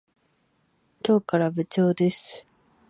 [1.07, 2.47] 今日から部長です。